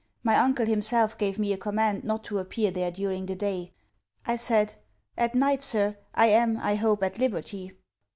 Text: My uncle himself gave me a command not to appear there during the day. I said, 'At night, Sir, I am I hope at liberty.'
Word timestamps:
My 0.23 0.35
uncle 0.37 0.65
himself 0.65 1.15
gave 1.15 1.37
me 1.37 1.53
a 1.53 1.57
command 1.59 2.03
not 2.03 2.23
to 2.23 2.39
appear 2.39 2.71
there 2.71 2.89
during 2.89 3.27
the 3.27 3.35
day. 3.35 3.71
I 4.25 4.35
said, 4.35 4.73
'At 5.15 5.35
night, 5.35 5.61
Sir, 5.61 5.95
I 6.15 6.25
am 6.25 6.57
I 6.57 6.73
hope 6.73 7.03
at 7.03 7.19
liberty.' 7.19 7.71